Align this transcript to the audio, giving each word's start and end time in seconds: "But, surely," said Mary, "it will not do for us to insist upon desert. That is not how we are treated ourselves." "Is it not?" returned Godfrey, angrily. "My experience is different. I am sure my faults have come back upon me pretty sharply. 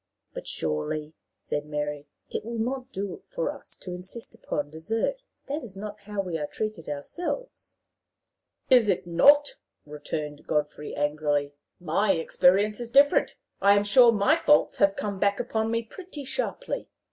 "But, 0.33 0.47
surely," 0.47 1.13
said 1.37 1.67
Mary, 1.67 2.07
"it 2.31 2.43
will 2.43 2.57
not 2.57 2.91
do 2.91 3.21
for 3.29 3.51
us 3.51 3.75
to 3.81 3.93
insist 3.93 4.33
upon 4.33 4.71
desert. 4.71 5.21
That 5.47 5.61
is 5.63 5.75
not 5.75 5.99
how 5.99 6.21
we 6.21 6.39
are 6.39 6.47
treated 6.47 6.89
ourselves." 6.89 7.75
"Is 8.71 8.89
it 8.89 9.05
not?" 9.05 9.57
returned 9.85 10.47
Godfrey, 10.47 10.95
angrily. 10.95 11.53
"My 11.79 12.13
experience 12.13 12.79
is 12.79 12.89
different. 12.89 13.35
I 13.61 13.75
am 13.75 13.83
sure 13.83 14.11
my 14.11 14.35
faults 14.35 14.77
have 14.77 14.95
come 14.95 15.19
back 15.19 15.39
upon 15.39 15.69
me 15.69 15.83
pretty 15.83 16.25
sharply. 16.25 16.89